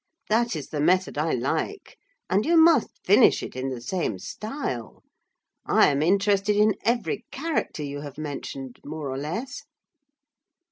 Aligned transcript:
That 0.29 0.55
is 0.55 0.69
the 0.69 0.81
method 0.81 1.15
I 1.19 1.33
like; 1.33 1.95
and 2.27 2.43
you 2.43 2.57
must 2.57 2.89
finish 3.05 3.43
it 3.43 3.55
in 3.55 3.69
the 3.69 3.79
same 3.81 4.17
style. 4.17 5.03
I 5.63 5.89
am 5.89 6.01
interested 6.01 6.55
in 6.55 6.73
every 6.83 7.23
character 7.29 7.83
you 7.83 7.99
have 8.01 8.17
mentioned, 8.17 8.79
more 8.83 9.11
or 9.11 9.17
less." 9.19 9.61